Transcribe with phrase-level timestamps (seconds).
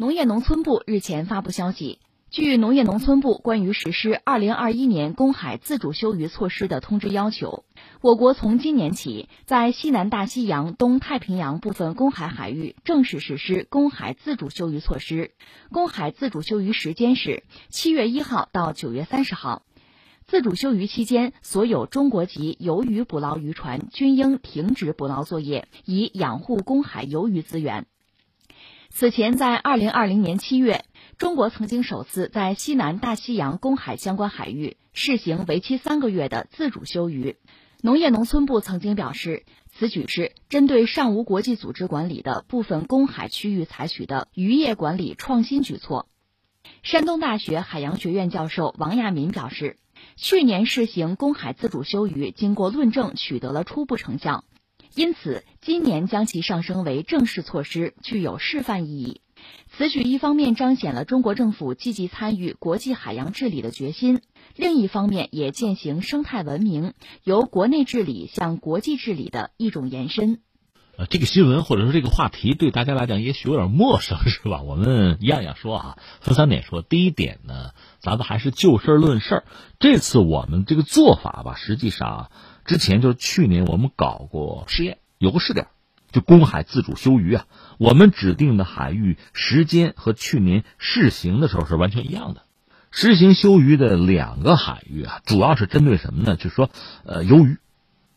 [0.00, 1.98] 农业农村部日前发布消息，
[2.30, 7.64] 据农业农村部关于实施二零二一年公海自主休渔措施的通知要求，
[8.00, 15.32] 我国从今年起，在西南大西洋、东太平洋部分公海海域正式实施公海自主休渔措施。
[15.70, 19.64] 公海自主休渔时间是七月一号到九月三十号。
[20.26, 27.84] 自主休渔期间，所有中国籍游鱼捕捞渔船均应停止捕捞作业，以养护公海游鱼资源。
[28.92, 30.84] 此前，在二零二零年七月，
[31.16, 37.36] 中国曾经首次在西南大西洋公海相关海域试行为期三个月的自主休渔。
[37.82, 46.06] 农业农村部曾经表示，此举是针对尚无国际组织管理的部分公海区域采取的渔业管理创新举措。
[46.82, 49.78] 山东大学海洋学院教授王亚民表示，
[50.16, 54.44] 去年试行公海自主休渔，经过论证，取得了初步成效。
[54.96, 59.20] 因此，今年将其上升为正式措施，具有示范意义。
[59.68, 64.22] 此举一方面彰显了中国政府积极参与国际海洋治理的决心，
[64.56, 70.40] 另一方面也践行生态文明由国内治理向国际治理的一种延伸。
[70.96, 74.62] 呃，这个新闻或者说这个话题对大家来讲也许有点陌生， 是吧？
[74.62, 76.80] 我们一样一样说啊，分三点说。
[76.80, 79.44] 第一点呢，咱们还是就事论事儿。
[79.78, 82.30] 这次我们这个做法吧，实际上。
[82.66, 85.66] 之前就是去年我们搞过试验，有个试点，
[86.12, 87.44] 就公海自主休渔啊。
[87.76, 92.44] 我们指定的海域时间和去年试行的时候是完全一样的。
[92.90, 96.36] 实行休渔的两个海域啊，主要是针对什么呢？
[96.36, 96.70] 就是说，
[97.04, 97.58] 呃，鱿鱼，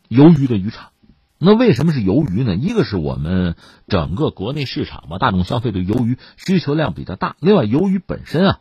[0.08, 0.92] 鱿鱼的渔场。
[1.38, 2.56] 那为什么是鱿鱼呢？
[2.56, 3.58] 一个是我们
[3.90, 7.36] 整个国内市场嘛，大众消费对鱿鱼需求量比较大。
[7.42, 8.60] 另外，鱿鱼本身啊，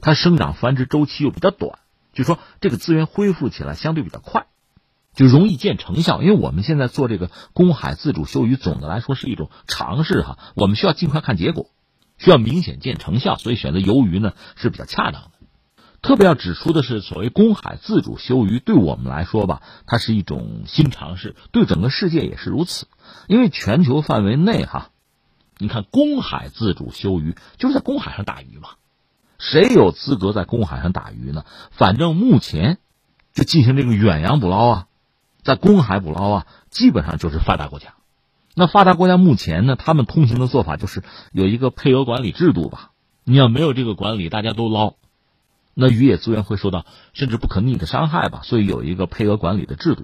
[0.00, 1.78] 它生长繁殖周期又比较短，
[2.14, 4.46] 就说这个资源恢复起来相对比较快。
[5.16, 10.38] 就容易见成效，因为我们现在做这个公海自主休渔，总的来说是一种尝试哈。
[10.54, 11.70] 我们需要尽快看结果，
[12.18, 15.30] 需要明显见成效，所以选择游鱼呢是比较恰当的。
[16.02, 22.86] 特别要指出的是，所谓公海自主休渔，对我们来说吧，它是一种新尝试，对整个世界也是如此。
[23.26, 24.90] 因为全球范围内哈，
[25.56, 28.68] 你看公海自主休渔就是在公海上打鱼嘛，
[29.38, 31.46] 谁有资格在公海上打鱼呢？
[31.70, 32.78] 反正目前
[33.32, 34.85] 就进行这个远洋捕捞啊。
[35.46, 37.94] 在公海捕捞啊，基本上就是发达国家。
[38.56, 42.90] 那发达国家目前呢，他们通行的做法就是有一个配额管理制度吧。
[43.22, 44.94] 你要没有这个管理，大家都捞，
[45.72, 48.40] 那渔业资源会受到甚至不可逆的伤害吧。
[48.42, 50.02] 所以有一个配额管理的制度，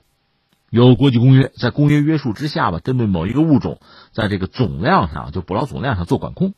[0.70, 3.81] 有国际公约，在公约约束之下吧，针对某一个物种，
[4.12, 6.54] 在这个总量上就捕捞总量上做管控。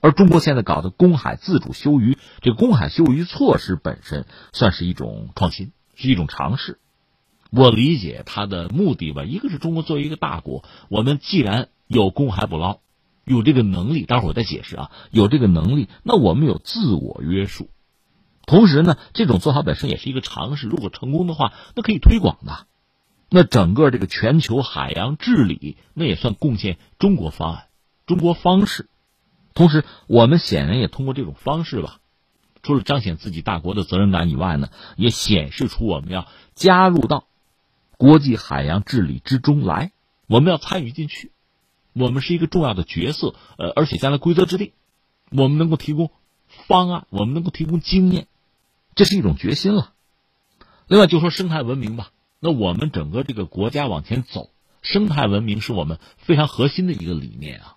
[0.00, 4.24] 而中国现在搞的公海自主休渔，这个公海休渔措施本身
[4.54, 6.78] 算是一种创新，是一种尝试。
[7.56, 12.80] 我理解他的目的吧，一个是中国作为一个大国，我们既然有公海捕捞，
[13.24, 17.68] 有这个能力，待会儿我再解释啊，有这个能力，那我们有自我约束。
[18.44, 22.66] 同时呢，这种做法本身也是一个尝试，如果成功的话，那可以推广的。
[23.30, 27.66] 那整个这个全球海洋治理，那也算贡献中国方案、
[28.04, 28.88] 中国方式。
[29.54, 32.00] 同时，我们显然也通过这种方式吧，
[32.62, 36.26] 除了彰显自己大国的责任感以外呢，也显示出我们要
[36.56, 37.26] 加入到。
[37.96, 39.92] 国际海洋治理之中来，
[40.26, 41.32] 我们要参与进去，
[41.92, 44.72] 我们是一个重要的角色，呃，而且将来规则制定，
[45.30, 46.10] 我们能够提供
[46.66, 48.26] 方案，我们能够提供经验，
[48.94, 49.92] 这是一种决心了。
[50.86, 52.10] 另外就说生态文明吧，
[52.40, 54.50] 那我们整个这个国家往前走，
[54.82, 57.76] 生态文明是我们非常核心的一个理念啊。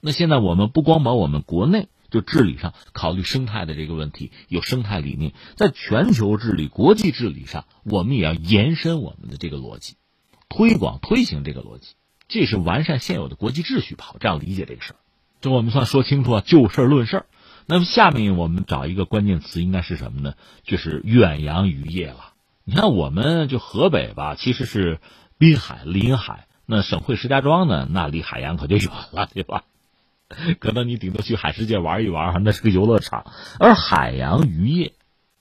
[0.00, 1.88] 那现在我们不光把我们国内。
[2.12, 9.96] 就治理上考虑生态的这个问题，有生态理念，在全球治理、国际治理上，我们也要延伸我们的这个逻辑，
[10.48, 11.94] 推广推行这个逻辑，
[12.28, 14.14] 这是完善现有的国际秩序吧？
[14.20, 14.96] 这样理解这个事儿。
[15.40, 17.26] 这我们算说清楚啊，就事论事儿。
[17.66, 20.34] 那么下面我们找一个关键词，应该是什么呢？
[20.62, 22.34] 就是远洋渔业了。
[22.64, 25.00] 你看，我们就河北吧，其实是
[25.38, 29.64] 滨海临海，那省会石家庄呢，那离海洋可就远了，对吧？
[30.60, 33.26] 可能你顶多去海世界玩一玩哈，那是个游乐场。
[33.58, 34.92] 而海洋渔业，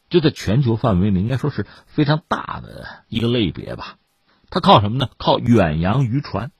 [0.09, 3.97] 就在全球范围内应该说是非常大的一个类别吧。
[4.49, 5.09] 它靠什么呢？
[5.17, 6.51] 靠远洋渔船。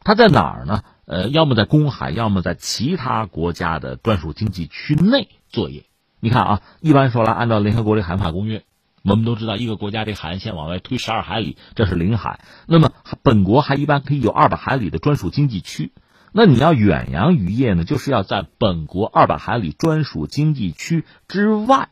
[0.00, 0.82] 它在哪儿呢？
[1.06, 5.84] 呃，要么在公海，要么在其他国家的专属经济区内作业。
[6.20, 8.64] 你看啊，一般说来，按照联合国的海法公约，
[9.02, 12.40] 我们都知道一个国家这海岸线往外推十二海里，这是领海。
[12.66, 12.92] 那么
[13.22, 15.92] 本国还一般可以有二百海里的专属经济区。
[16.32, 21.88] 那你要远洋渔业呢，就是要在本国二百海里专属经济区之外，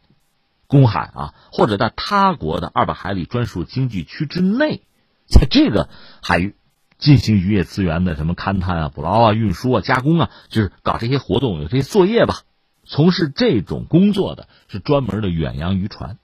[0.66, 4.82] 公海啊，或者在他国的二百海里专属经济区之内，
[5.26, 5.88] 在这个
[6.22, 6.54] 海域
[6.98, 12.42] 进行渔业资源的什么勘探啊、捕捞啊、运输啊、加工啊，就是搞这些活动，有这些作业吧。
[12.84, 16.18] 从事这种工作的是专门的远洋渔船。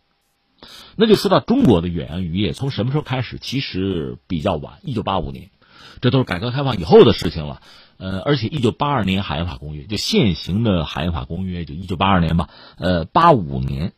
[0.95, 3.39] 那就说到中国的远洋渔业，从什么时候开始？
[3.41, 5.51] 其实比较晚，一九八五年，
[6.01, 7.61] 这都是改革开放以后的事情了。
[7.99, 12.49] 呃，而且一九八二年海洋法公约就现行的海洋法公约，就一九八二年吧。
[12.77, 13.93] 呃，八五年，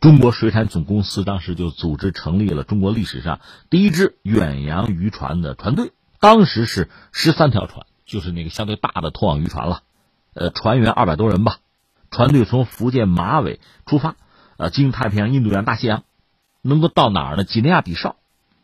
[0.00, 9.82] 中国水产总公司当时就组织成立了中国历史上第一支远洋渔船的船队，当时是十三条船，就是那个相对大的拖网渔船了。
[10.34, 11.58] 呃，船员二百多人吧。
[12.10, 14.16] 船队从福建马尾出发，
[14.56, 16.04] 呃，经太平洋、印度洋、大西洋。
[16.62, 17.44] 能够到哪儿呢？
[17.44, 18.16] 几内亚比绍，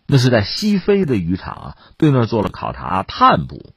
[0.07, 3.73] 那是在西非的渔场啊，对那儿做了考察探捕，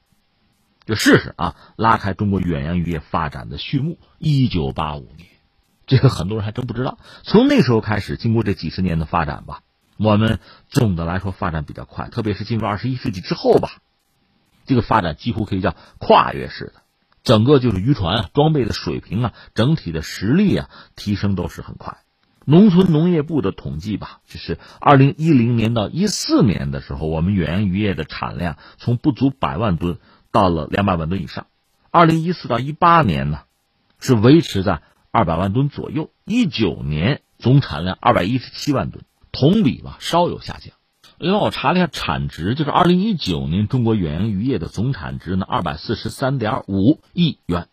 [0.84, 3.98] 就试试啊，拉开中国远洋渔业发展的序幕。
[4.18, 5.28] 一九八五年，
[5.86, 6.98] 这个很多人还真不知道。
[7.22, 9.62] 从那时候开始，经过这几十年的发展吧，
[9.96, 10.38] 我们
[10.68, 13.80] 总的来说发展比较快，特别是进入二十一世纪之后吧，
[14.66, 16.82] 这个发展几乎可以叫跨越式的，
[17.22, 21.96] 整个就是渔船啊，装备的水平啊，整体的实力啊，提升都是很快。
[22.50, 29.98] 农村农业部的统计吧，就是二零一零年到一四年的时候，我们远洋渔业的产量从不足百万吨
[30.32, 31.46] 到了两百万吨以上。
[31.90, 33.40] 二零一四到一八年呢，
[34.00, 34.80] 是维持在
[35.10, 36.08] 二百万吨左右。
[36.24, 40.72] 一九年总产量二百一十七万吨，同比吧稍有下降。
[41.18, 47.68] 另外，我查了一下产值，就是二零一九年中国远洋渔业的总产值呢，二百四十三点五亿元。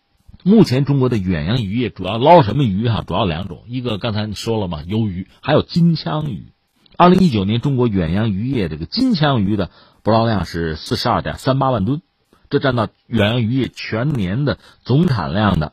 [0.48, 3.02] 目前中国的远洋渔业主要捞什么鱼哈？
[3.04, 6.52] 主要两种，一个刚才你说了嘛，鱿鱼，还有金枪鱼。
[6.96, 9.72] 二零一九年中国远洋渔业这个金枪鱼的
[10.04, 12.00] 捕捞量是四十二点三八万吨，
[12.48, 15.72] 这占到远洋渔业全年的总产量的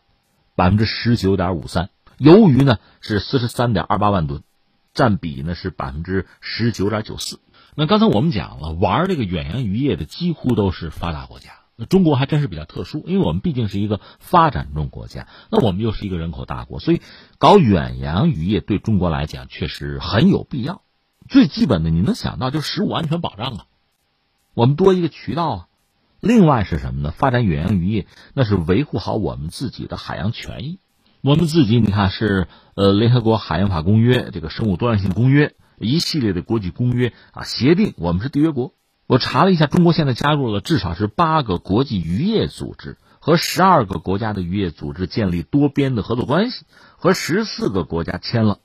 [0.55, 1.91] 百分之十九点五三。
[2.17, 4.41] 鱿鱼呢是四十三点二八万吨，
[4.95, 7.39] 占比呢是百分之十九点九四。
[7.75, 11.51] 那刚才我们讲了，玩这个远洋渔业的几乎都是发达国家。
[11.89, 17.01] 中国还真是比较特殊，因为我们毕竟是一个发展中国家，那我们又是一个人口大国，所以
[17.39, 20.83] 搞远洋渔业对中国来讲确实很有必要。
[21.27, 23.65] 最基本的你能想到就是食物安全保障啊，
[24.53, 25.67] 我们多一个渠道啊。
[26.19, 27.11] 另外是什么呢？
[27.11, 30.79] 发展远洋渔业那是维护好我们自己的海洋权益。
[31.21, 38.73] 我们自己你看是呃联合国海洋法公约、这个生物多样性公约一系列的国际公约啊协定，我们是缔约国。
[39.13, 46.65] 我查了一下，中国现在加入了至少是八个国际渔业组织，和十二个国家的渔业组织建立多边的合作关系，
[46.97, 48.57] 和十四个国家签了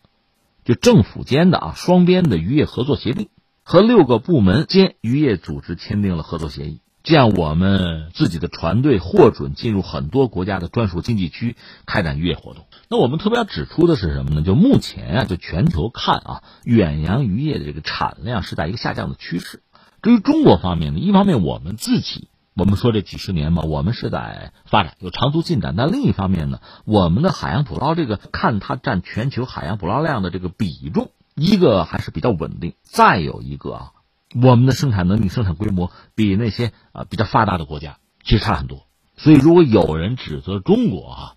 [0.65, 3.29] 就政府间的啊双边的渔业合作协定，
[3.63, 6.81] 和六个部门间渔业组织签订了合作协议。
[7.03, 12.65] 这样，我们自己的船队获准进入很多国家的专属经济区开展渔业活动。
[12.89, 14.43] 那我们特别要指出的是什么呢？
[14.43, 19.63] 就目前啊，就全球看啊，远洋渔业的这个产量是在一个下降的趋势。
[20.03, 33.93] 至于中国方面呢，一方面我们自己，我们说这几十年嘛，我们是在发展，有长足进展；但另一方面呢，我们的海洋捕捞这个，看它占全球海洋捕捞量的这个比重，一个还是比较稳定；再有一个啊，
[34.35, 38.87] 我们的生产能力、生产规模比那些啊比较发达的国家其实差很多。
[39.17, 41.35] 所以，如果有人指责中国啊，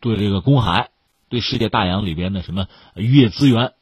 [0.00, 0.88] 对这个公海、
[1.28, 3.74] 对世界大洋里边的什么渔业资源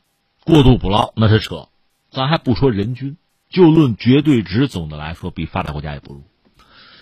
[0.44, 1.68] 过度捕捞，那是扯。
[2.10, 3.16] 咱还不说人均。
[3.50, 6.22] 就论绝对值，总的来说比发达国家也不如。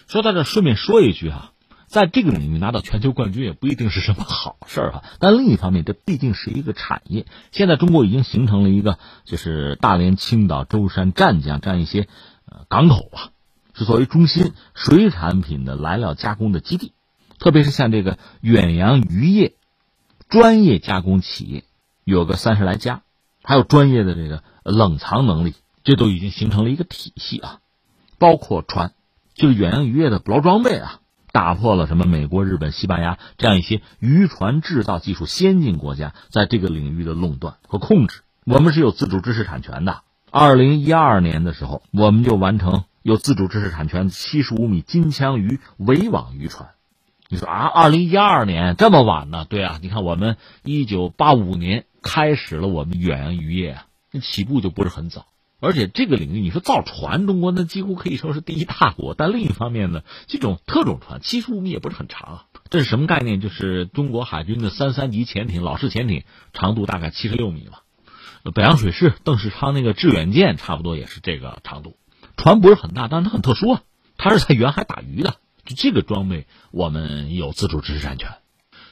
[0.06, 1.52] 说到这，顺便说一句哈，
[1.86, 5.04] 在这个领域拿到全球冠军也不一定是什么好事儿哈。
[5.20, 7.26] 但另一方面，这毕竟是一个产业。
[7.52, 12.08] 现在中国已经形成了一个，就是大连、青岛、舟山、湛江这样一些
[12.46, 13.30] 呃港口吧，
[13.74, 16.92] 是作为中心水产品的来料加工的基地。
[17.38, 19.52] 特别是像这个远洋渔业
[20.30, 21.64] 专业加工企业，
[22.04, 23.02] 有个三十来家，
[23.44, 25.54] 还有专业的这个冷藏能力。
[25.88, 27.60] 这都已经形成了一个体系啊，
[28.18, 28.92] 包括船，
[29.34, 31.00] 就是远洋渔业的捕捞装备啊，
[31.32, 38.20] 打破了什么美国、日本、西班牙这样一些渔船制造技术先进国家在这个领域的垄断和控制。
[38.44, 40.02] 我们是有自主知识产权的。
[40.30, 46.68] 二零一二年的时候，我们就完成有自主知识产权七十五米金枪鱼围网渔船。
[47.30, 49.46] 你说啊，二零一二年这么晚呢？
[49.48, 55.24] 对啊，你看我们一九八五年开始了我们远洋渔业啊，那起步就不是很早。
[55.60, 59.14] 而且这个领域，你说造船，中国那几乎可以说是第一大国。
[59.14, 62.44] 但另一方面呢，这种特种船七十五米也不是很长啊。
[62.70, 63.40] 这是什么概念？
[63.40, 66.22] 就是中国海军的三三级潜艇、老式潜艇，
[66.52, 67.82] 长度大概七十六米吧。
[68.54, 71.96] 北洋水师邓世昌那个致远舰差不多也是这个长度。
[72.36, 73.82] 船不是很大，但是它很特殊啊，
[74.16, 75.36] 它是在远海打鱼的。
[75.64, 78.30] 就这个装备，我们有自主知识产权。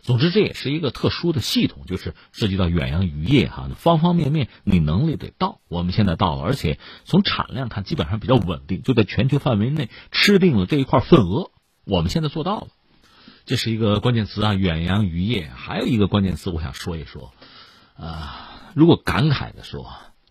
[0.03, 5.61] 总之，这也是一个特殊的系统，就是涉及到远洋渔业哈，方方面面你能力得到。
[5.69, 11.51] 我们现在到了，而且从产量看，基本上比较稳定，就在全球范围内吃定了这一块份额。
[11.85, 12.69] 我们现在做到了。
[13.45, 15.51] 这是一个关键词啊，远洋渔业。
[15.55, 17.33] 还有一个关键词，我想说一说，
[17.97, 19.89] 啊，如果感慨的说，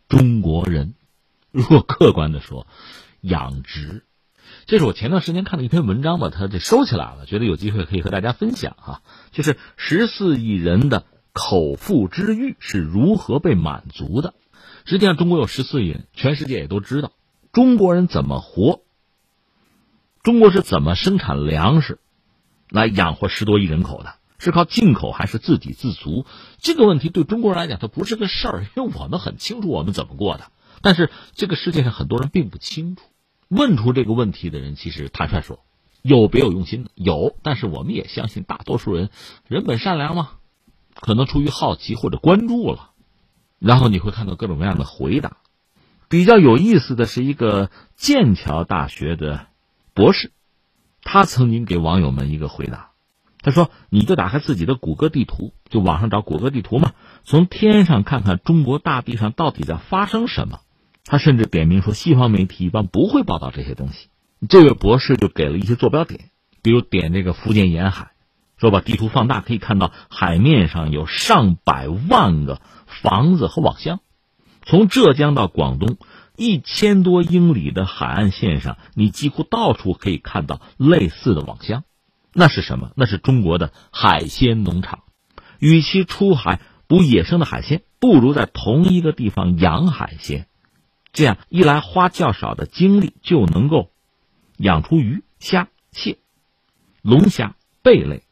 [0.09, 0.95] 中国人；
[1.51, 2.67] 如果客观的说，
[3.21, 4.03] 养殖。
[4.65, 9.03] 这是我前段时间看的一篇文章，把它这收起来了，觉得有机会可以和大家分享哈。
[9.31, 14.33] 就是十四亿人的口腹之欲是如何被满足的。
[14.83, 17.11] 实际上，中国有十四亿人，全世界也都知道
[17.51, 18.81] 中国人怎么活，
[20.23, 21.99] 中国是怎么生产粮食
[22.69, 26.25] 来养活十多亿人口的，是靠进口还是自给自足？
[26.57, 30.45] 这个问题对中国人来讲，它不是个事儿，因为我们很清楚我们怎么过的。
[30.81, 33.03] 但是这个世界上很多人并不清楚。
[33.47, 35.59] 问出这个问题的人，其实坦率说，
[36.01, 39.09] 有别有用心的有，但是我们也相信大多数人
[39.47, 40.31] 人本善良嘛，
[40.99, 42.91] 可能出于好奇或者关注了，
[43.59, 45.37] 然后你会看到各种各样的回答。
[46.07, 49.47] 比较有意思的是一个剑桥大学的
[49.93, 50.31] 博士，
[51.01, 52.91] 他曾经给网友们一个回答，
[53.41, 60.61] 他说：“你就打开自己的谷歌地图，就网上找谷歌地图嘛，从天上看看中国大地上到底在发生什么。”
[61.05, 64.09] 他甚至点名说，西方媒体一般不会报道这些东西。
[64.49, 66.31] 这位博士就给了一些坐标点，
[66.61, 68.11] 比如点这个福建沿海，
[68.57, 73.99] 说把地图放大可以看到海面上有上百万个房子和网箱。
[74.63, 75.97] 从浙江到广东
[76.35, 81.83] 一千多英里的海岸线上，你几乎到处可以看到类似的网箱。
[82.33, 82.91] 那是什么？
[82.95, 85.03] 那是中国的海鲜农场。
[85.59, 90.47] 与其出海捕野生的海鲜，不如在同一个地方养海鲜。
[91.15, 93.89] 这样一来，花较少的精力就能够
[94.57, 96.17] 养出鱼、虾、蟹、
[97.01, 98.23] 龙虾、贝类，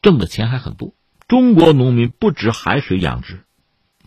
[0.00, 0.94] 挣的钱还很多。
[1.28, 3.44] 中国农民不止海水养殖，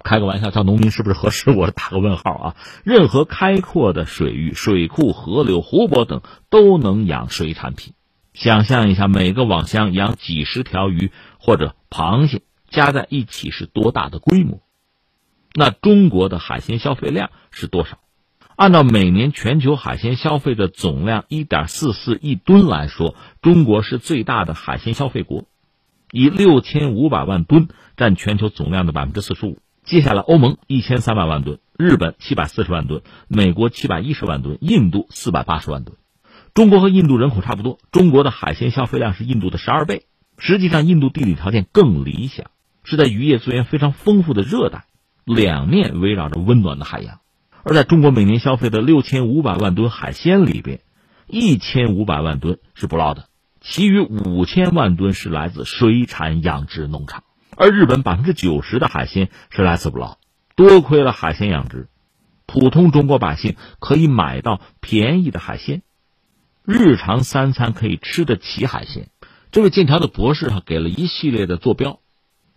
[0.04, 1.52] 开个玩笑，叫农民是不是合适？
[1.52, 2.56] 我打个问号啊！
[2.84, 7.94] 任何开阔的水域、水库、河流、湖泊等都能养水产品。
[8.34, 14.62] 想象一下，每个网箱养几十条鱼或者螃蟹，加在一起是多大的规模？
[15.60, 17.98] 那中国的海鲜消费量是多少？
[18.56, 25.46] 按照每年全球海鲜消费的总量一点四四亿吨来说，中国是最大的海鲜消费国，
[26.12, 29.58] 以六千五百万吨占全球总量的百分之四十五。
[29.84, 35.98] 接下来，欧盟一千三百万吨，日本七百四十万吨，美国七百一十万吨，印度四百八十万吨。
[36.54, 40.04] 中国和印度人口差不多，中国的海鲜消费量是印度的十二倍。
[40.38, 42.52] 实际上，印度地理条件更理想，
[42.84, 44.86] 是在渔业资源非常丰富的热带。
[45.28, 47.20] 两面围绕着温暖的海洋，
[47.64, 50.80] 而在中国每年消费的六千五百万吨海鲜里边，
[51.28, 53.28] 一千五百万吨是捕捞的，
[53.60, 57.26] 其余五千万吨是来自水产养殖农场。
[57.58, 60.18] 而日本百分之九十的海鲜是来自捕捞。
[60.56, 61.90] 多亏了海鲜养殖，
[62.46, 65.82] 普通中国百姓可以买到便宜的海鲜，
[66.64, 69.10] 日常三餐可以吃得起海鲜。
[69.52, 72.00] 这位剑桥的博士哈给了一系列的坐标。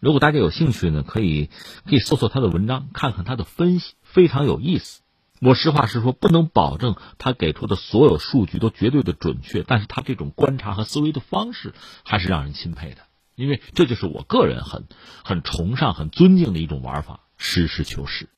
[0.01, 1.51] 如果大家有兴趣呢，可以
[1.85, 5.03] 可以搜索他的文章，看看他的分析，非常有意思。
[5.43, 13.03] 我实话实说，不能保证他给出的所有数据都绝对的准确，但是他这种观察和思维的方式还是让人钦佩的，
[13.35, 14.87] 因为这就是我个人很
[15.23, 18.29] 很崇尚、很尊敬的一种玩法——实事求是。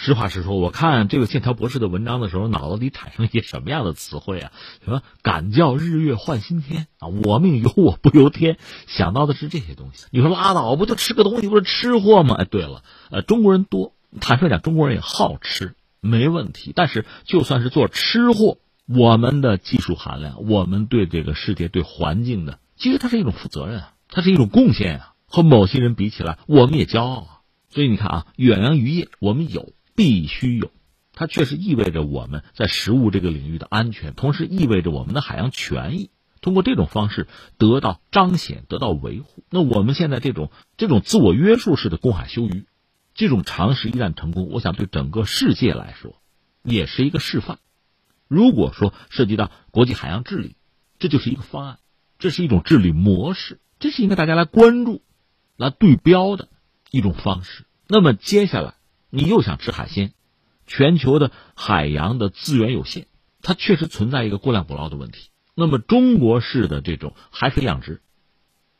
[0.00, 4.52] 实话实说，我看这个剑桥博士的文章的时候，脑子里产生一些什么样的词汇啊？
[4.84, 10.06] 什么“敢叫日月换新天”啊，“我命由我不由天”，想到的是这些东西。
[10.12, 12.36] 你说拉倒，不就吃个东西，不是吃货吗？
[12.38, 16.72] 哎，对了，呃，中国人多，坦率讲，中国人也好吃，没问题。
[16.72, 25.14] 但是，就算是做吃货，我们的技术含量，我们对这个世界、对环境的，其实它是一种负责任啊，它是一种贡献啊。
[25.26, 27.28] 和某些人比起来，我们也骄傲啊。
[27.68, 29.72] 所以你看啊，远洋渔业我们有。
[29.98, 30.70] 必须有，
[31.12, 37.26] 它确实意味着我们在食物这个领域的安全，同时意味着我们的海洋权益通过这种方式
[37.56, 39.42] 得到彰显、得到维护。
[39.50, 42.66] 那我们现在这种这种自我约束式的公海休渔，
[43.12, 46.22] 这种尝试一旦成功，我想对整个世界来说
[46.62, 47.58] 也是一个示范。
[48.28, 50.54] 如果说涉及到国际海洋治理，
[51.00, 51.78] 这就是一个方案，
[52.20, 55.02] 这是一种治理模式，这是应该大家来关注、
[55.56, 56.48] 来对标的
[56.92, 57.66] 一种方式。
[57.88, 58.77] 那么接下来。
[59.10, 60.12] 你又想吃海鲜，
[60.66, 63.06] 全球的海洋的资源有限，
[63.42, 65.30] 它确实存在一个过量捕捞的问题。
[65.54, 68.00] 那么中国式的这种海水养殖，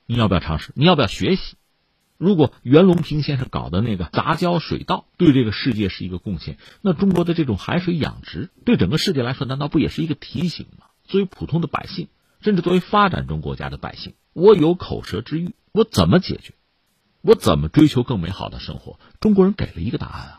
[0.06, 0.72] 你要不要尝试？
[0.74, 1.56] 你要不要学习？
[2.18, 10.86] 如果袁隆平先生搞的那个杂交水稻对这个世界是一个贡献，那中国的这种海水养殖对整个世界来说，难道不也是一个提醒吗？
[11.04, 12.08] 作为普通的百姓，
[12.40, 16.54] 甚至作为发展中国家的百姓，我有口舌之欲，我怎么解决？
[17.20, 18.98] 我怎么追求更美好的生活？
[19.20, 20.37] 中国人给了一个答案。